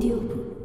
오디오북 0.00 0.60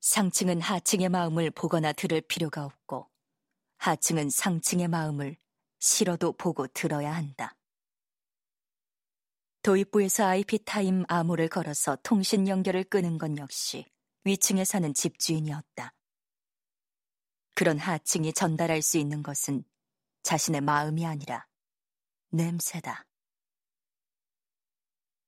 상층은 0.00 0.60
하층의 0.60 1.08
마음을 1.08 1.50
보거나 1.50 1.92
들을 1.92 2.20
필요가 2.20 2.64
없고 2.64 3.10
하층은 3.78 4.30
상층의 4.30 4.86
마음을 4.86 5.36
싫어도 5.80 6.32
보고 6.34 6.68
들어야 6.68 7.12
한다. 7.12 7.56
도입부에서 9.62 10.24
IP타임 10.26 11.04
암호를 11.08 11.48
걸어서 11.48 11.96
통신 12.04 12.46
연결을 12.46 12.84
끄는 12.84 13.18
건 13.18 13.38
역시 13.38 13.86
위층에 14.22 14.64
사는 14.64 14.94
집주인이었다. 14.94 15.92
그런 17.56 17.78
하층이 17.78 18.34
전달할 18.34 18.82
수 18.82 18.98
있는 18.98 19.24
것은 19.24 19.64
자신의 20.22 20.60
마음이 20.60 21.04
아니라 21.04 21.46
냄새다. 22.34 23.06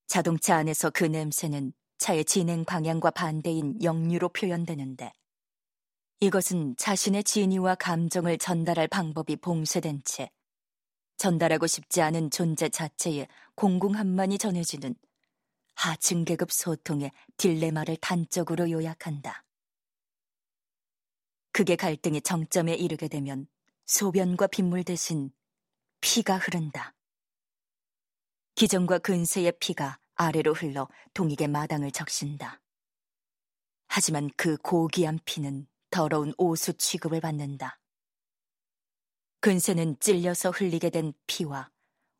자동차 0.08 0.56
안에서 0.56 0.90
그 0.90 1.04
냄새는 1.04 1.72
차의 1.98 2.24
진행 2.24 2.64
방향과 2.64 3.12
반대인 3.12 3.80
역류로 3.80 4.30
표현되는데 4.30 5.12
이것은 6.18 6.74
자신의 6.76 7.22
진위와 7.22 7.76
감정을 7.76 8.38
전달할 8.38 8.88
방법이 8.88 9.36
봉쇄된 9.36 10.02
채 10.04 10.30
전달하고 11.16 11.68
싶지 11.68 12.02
않은 12.02 12.30
존재 12.30 12.68
자체의 12.68 13.28
공공함만이 13.54 14.38
전해지는 14.38 14.96
하층 15.74 16.24
계급 16.24 16.50
소통의 16.50 17.12
딜레마를 17.36 17.96
단적으로 17.98 18.68
요약한다. 18.68 19.44
그게 21.52 21.76
갈등의 21.76 22.22
정점에 22.22 22.74
이르게 22.74 23.06
되면 23.08 23.46
소변과 23.86 24.48
빗물 24.48 24.82
대신 24.82 25.30
피가 26.00 26.38
흐른다. 26.38 26.95
기정과 28.56 29.00
근세의 29.00 29.52
피가 29.60 29.98
아래로 30.14 30.54
흘러 30.54 30.88
동익의 31.12 31.46
마당을 31.48 31.90
적신다. 31.90 32.62
하지만 33.86 34.30
그 34.34 34.56
고귀한 34.56 35.18
피는 35.26 35.66
더러운 35.90 36.32
오수 36.38 36.72
취급을 36.72 37.20
받는다. 37.20 37.78
근세는 39.40 40.00
찔려서 40.00 40.52
흘리게 40.52 40.88
된 40.88 41.12
피와 41.26 41.70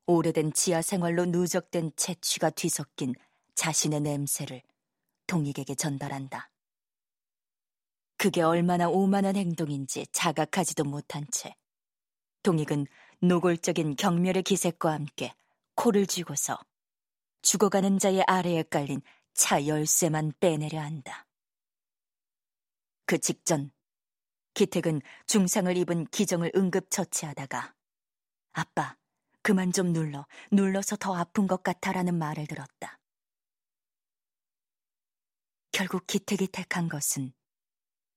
오래된 0.05 0.53
지하 0.53 0.83
생활로 0.83 1.25
누적된 1.25 1.93
채취가 1.97 2.51
뒤섞인 2.51 3.15
자신의 3.55 4.03
냄새를 4.03 4.63
동익에게 5.27 5.75
전달한다. 5.75 6.51
그게 8.19 8.43
얼마나 8.43 8.91
오만한 8.91 9.37
행동인지 9.37 10.07
자각하지도 10.13 10.85
못한 10.85 11.27
채 11.31 11.57
동익은 12.43 12.87
노골적인 13.21 13.97
경멸의 13.97 14.43
기색과 14.43 14.93
함께 14.93 15.35
코를 15.77 16.07
쥐고서 16.07 16.59
죽어가는 17.43 17.99
자의 18.01 18.23
아래에 18.27 18.65
깔린 18.65 19.01
차 19.35 19.67
열쇠만 19.67 20.33
빼내려 20.41 20.81
한다. 20.81 21.27
그 23.05 23.19
직전 23.19 23.71
기택은 24.55 25.01
중상을 25.27 25.77
입은 25.77 26.07
기정을 26.07 26.51
응급 26.57 26.91
처치하다가 26.91 27.75
아빠, 28.53 28.97
그만 29.43 29.71
좀 29.71 29.93
눌러, 29.93 30.27
눌러서 30.51 30.97
더 30.97 31.15
아픈 31.15 31.47
것 31.47 31.63
같아라는 31.63 32.17
말을 32.19 32.47
들었다. 32.47 32.99
결국 35.71 36.07
기택이 36.07 36.49
택한 36.49 36.89
것은 36.89 37.33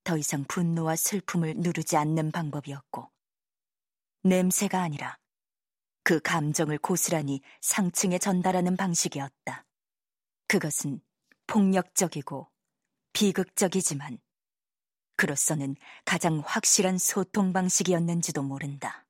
더 0.06 0.18
이상 0.18 0.46
분노와 0.46 0.96
슬픔을 0.96 1.56
누르지 1.58 1.98
않는 1.98 2.32
방법이었고, 2.32 3.12
냄새가 4.24 4.82
아니라 4.82 5.20
그 6.10 6.20
감정을 6.20 6.80
고스란히 6.80 7.40
상층에 7.62 8.18
전달하는 8.18 8.76
방식이었다. 8.76 9.64
그것은 10.48 11.02
폭력적이고 11.46 12.50
비극적이지만 13.14 14.18
그로서는 15.18 15.76
가장 16.06 16.42
확실한 16.44 16.98
소통 16.98 17.54
방식이었는지도 17.54 18.42
모른다. 18.42 19.06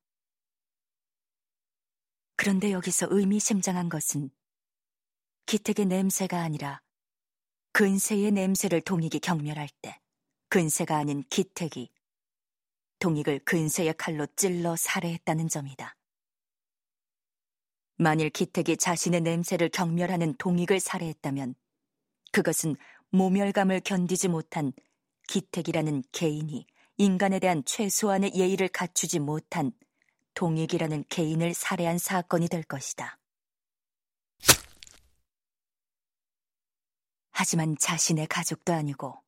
그런데 2.36 2.70
여기서 2.70 3.06
의미심장한 3.08 3.88
것은 3.88 4.28
기택의 5.46 5.86
냄새가 5.86 6.38
아니라 6.38 6.82
근세의 7.72 8.30
냄새를 8.30 8.82
동익이 8.82 9.20
경멸할 9.20 9.70
때 9.80 9.98
근세가 10.50 10.98
아닌 10.98 11.24
기택이 11.30 11.88
동익을 12.98 13.38
근세의 13.46 13.94
칼로 13.96 14.26
찔러 14.36 14.76
살해했다는 14.76 15.48
점이다. 15.48 15.96
만일 18.00 18.30
기택이 18.30 18.78
자신의 18.78 19.20
냄새를 19.20 19.68
경멸하는 19.68 20.34
동익을 20.38 20.80
살해했다면 20.80 21.54
그것은 22.32 22.76
모멸감을 23.10 23.80
견디지 23.80 24.28
못한 24.28 24.72
기택이라는 25.28 26.04
개인이 26.10 26.66
인간에 26.96 27.38
대한 27.38 27.62
최소한의 27.62 28.32
예의를 28.34 28.68
갖추지 28.68 29.18
못한 29.18 29.72
동익이라는 30.32 31.04
개인을 31.10 31.52
살해한 31.52 31.98
사건이 31.98 32.48
될 32.48 32.62
것이다. 32.62 33.18
하지만 37.32 37.76
자신의 37.78 38.28
가족도 38.28 38.72
아니고 38.72 39.22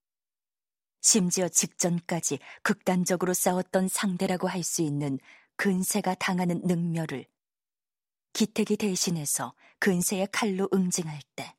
심지어 1.03 1.47
직전까지 1.47 2.39
극단적으로 2.63 3.35
싸웠던 3.35 3.89
상대라고 3.89 4.49
할 4.49 4.63
수 4.63 4.81
있는 4.81 5.19
근세가 5.57 6.15
당하는 6.15 6.63
능멸을 6.65 7.27
기택이 8.33 8.77
대신해서 8.77 9.55
근세의 9.79 10.29
칼로 10.33 10.69
응징할 10.73 11.21
때 11.35 11.57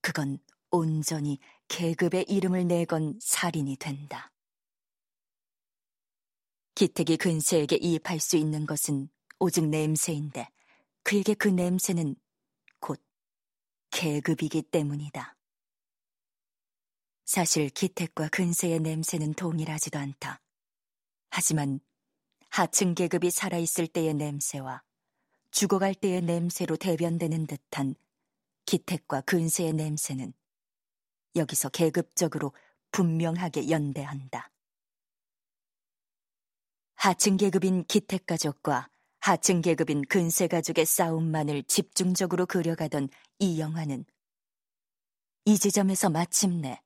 그건 0.00 0.38
온전히 0.70 1.38
계급의 1.68 2.26
이름을 2.28 2.66
내건 2.66 3.18
살인이 3.20 3.76
된다. 3.76 4.32
기택이 6.74 7.16
근세에게 7.16 7.76
이입할 7.76 8.20
수 8.20 8.36
있는 8.36 8.66
것은 8.66 9.08
오직 9.38 9.66
냄새인데 9.66 10.48
그에게 11.02 11.34
그 11.34 11.48
냄새는 11.48 12.16
곧 12.80 13.02
계급이기 13.90 14.62
때문이다. 14.62 15.36
사실 17.24 17.70
기택과 17.70 18.28
근세의 18.28 18.80
냄새는 18.80 19.34
동일하지도 19.34 19.98
않다. 19.98 20.40
하지만 21.30 21.80
하층 22.50 22.94
계급이 22.94 23.30
살아있을 23.30 23.88
때의 23.88 24.14
냄새와 24.14 24.83
죽어갈 25.54 25.94
때의 25.94 26.20
냄새로 26.22 26.76
대변되는 26.76 27.46
듯한 27.46 27.94
기택과 28.66 29.20
근세의 29.20 29.72
냄새는 29.72 30.32
여기서 31.36 31.68
계급적으로 31.68 32.52
분명하게 32.90 33.70
연대한다. 33.70 34.50
하층 36.96 37.36
계급인 37.36 37.84
기택 37.84 38.26
가족과 38.26 38.88
하층 39.20 39.62
계급인 39.62 40.02
근세 40.08 40.48
가족의 40.48 40.86
싸움만을 40.86 41.62
집중적으로 41.62 42.46
그려가던 42.46 43.08
이 43.38 43.60
영화는 43.60 44.04
이 45.44 45.56
지점에서 45.56 46.10
마침내 46.10 46.82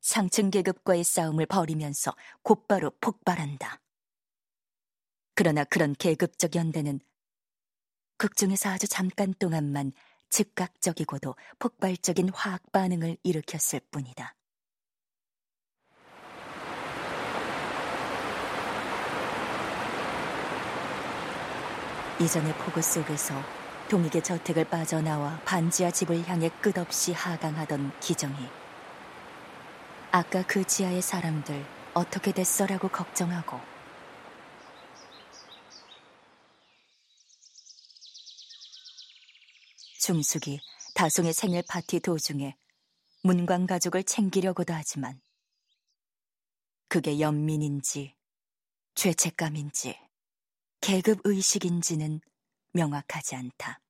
상층 0.00 0.50
계급과의 0.50 1.04
싸움을 1.04 1.44
벌이면서 1.44 2.16
곧바로 2.42 2.90
폭발한다. 3.02 3.82
그러나 5.34 5.64
그런 5.64 5.92
계급적 5.92 6.54
연대는 6.54 7.00
극중에서 8.18 8.70
아주 8.70 8.86
잠깐 8.88 9.32
동안만 9.38 9.92
즉각적이고도 10.28 11.34
폭발적인 11.58 12.30
화학 12.34 12.70
반응을 12.72 13.16
일으켰을 13.22 13.80
뿐이다. 13.90 14.34
이전의 22.20 22.52
폭우 22.54 22.82
속에서 22.82 23.40
동익의 23.88 24.22
저택을 24.24 24.64
빠져나와 24.64 25.40
반지하 25.44 25.92
집을 25.92 26.26
향해 26.28 26.50
끝없이 26.60 27.12
하강하던 27.12 27.92
기정이 28.00 28.36
아까 30.10 30.42
그 30.42 30.64
지하의 30.64 31.00
사람들 31.00 31.64
어떻게 31.94 32.32
됐어라고 32.32 32.88
걱정하고 32.88 33.77
중숙이 40.08 40.58
다송의 40.94 41.34
생일 41.34 41.62
파티 41.68 42.00
도중에 42.00 42.56
문광 43.24 43.66
가족을 43.66 44.04
챙기려고도 44.04 44.72
하지만 44.72 45.20
그게 46.88 47.20
연민인지 47.20 48.14
죄책감인지 48.94 49.98
계급 50.80 51.20
의식인지는 51.24 52.22
명확하지 52.72 53.36
않다. 53.36 53.82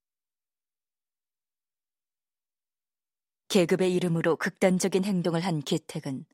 계급의 3.46 3.94
이름으로 3.94 4.34
극단적인 4.34 5.04
행동을 5.04 5.42
한 5.42 5.62
기택은 5.62 6.26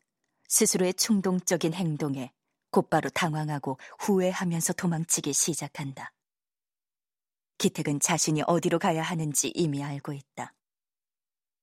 스스로의 0.48 0.94
충동적인 0.94 1.74
행동에 1.74 2.32
곧바로 2.70 3.10
당황하고 3.10 3.78
후회하면서 3.98 4.72
도망치기 4.72 5.34
시작한다. 5.34 6.13
기택은 7.64 7.98
자신이 7.98 8.42
어디로 8.46 8.78
가야 8.78 9.02
하는지 9.02 9.50
이미 9.54 9.82
알고 9.82 10.12
있다. 10.12 10.52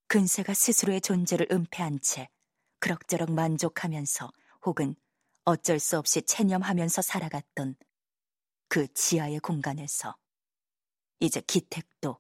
근세가 0.07 0.55
스스로의 0.55 0.99
존재를 0.99 1.47
은폐한 1.51 1.99
채 2.01 2.27
그럭저럭 2.79 3.31
만족하면서 3.31 4.31
혹은 4.65 4.95
어쩔 5.45 5.77
수 5.77 5.99
없이 5.99 6.23
체념하면서 6.23 7.03
살아갔던 7.03 7.75
그 8.67 8.91
지하의 8.91 9.41
공간에서 9.41 10.15
이제 11.19 11.39
기택도 11.39 12.17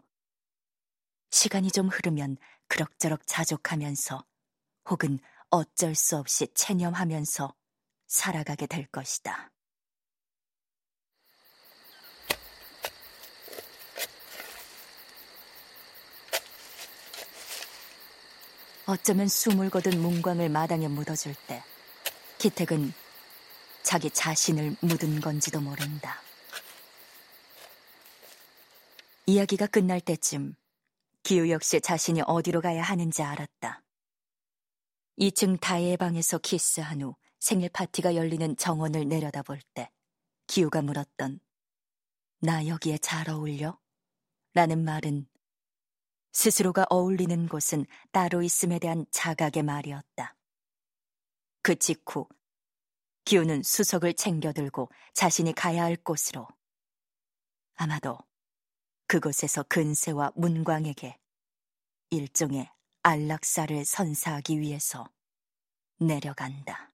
시간이 1.31 1.71
좀 1.71 1.87
흐르면 1.87 2.37
그럭저럭 2.67 3.25
자족하면서 3.25 4.23
혹은 4.91 5.17
어쩔 5.49 5.95
수 5.95 6.17
없이 6.17 6.47
체념하면서 6.53 7.55
살아가게 8.05 8.67
될 8.67 8.85
것이다. 8.85 9.51
어쩌면 18.91 19.29
숨을 19.29 19.69
거둔 19.69 20.01
문광을 20.01 20.49
마당에 20.49 20.89
묻어줄 20.89 21.33
때 21.47 21.63
기택은 22.39 22.91
자기 23.83 24.09
자신을 24.09 24.75
묻은 24.81 25.21
건지도 25.21 25.61
모른다. 25.61 26.21
이야기가 29.27 29.67
끝날 29.67 30.01
때쯤 30.01 30.55
기우 31.23 31.49
역시 31.49 31.79
자신이 31.79 32.21
어디로 32.27 32.59
가야 32.59 32.83
하는지 32.83 33.23
알았다. 33.23 33.81
2층 35.19 35.61
다혜의 35.61 35.95
방에서 35.95 36.39
키스한 36.39 37.01
후 37.01 37.15
생일 37.39 37.69
파티가 37.69 38.15
열리는 38.15 38.57
정원을 38.57 39.07
내려다볼 39.07 39.61
때 39.73 39.89
기우가 40.47 40.81
물었던 40.81 41.39
나 42.41 42.67
여기에 42.67 42.97
잘 42.97 43.29
어울려? 43.29 43.79
라는 44.53 44.83
말은 44.83 45.27
스스로가 46.31 46.85
어울리는 46.89 47.47
곳은 47.47 47.85
따로 48.11 48.41
있음에 48.41 48.79
대한 48.79 49.05
자각의 49.11 49.63
말이었다. 49.63 50.35
그 51.61 51.75
직후 51.75 52.27
기우는 53.25 53.63
수석을 53.63 54.13
챙겨들고 54.13 54.89
자신이 55.13 55.53
가야 55.53 55.83
할 55.83 55.95
곳으로 55.95 56.47
아마도 57.75 58.17
그곳에서 59.07 59.63
근세와 59.63 60.31
문광에게 60.35 61.17
일종의 62.09 62.69
안락사를 63.03 63.83
선사하기 63.85 64.59
위해서 64.59 65.05
내려간다. 65.99 66.90